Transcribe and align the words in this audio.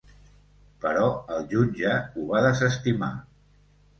Però 0.85 1.09
el 1.35 1.43
jutge 1.51 1.93
ho 2.15 2.25
va 2.31 2.43
desestimar. 2.47 3.13